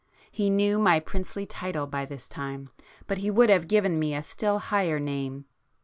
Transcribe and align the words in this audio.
He 0.31 0.49
knew 0.49 0.79
my 0.79 0.99
princely 0.99 1.45
title 1.45 1.85
by 1.85 2.05
this 2.07 2.27
time, 2.27 2.71
but 3.05 3.19
he 3.19 3.29
would 3.29 3.51
have 3.51 3.67
given 3.67 3.99
me 3.99 4.15
a 4.15 4.23
still 4.23 4.57
higher 4.57 4.99
name. 4.99 5.45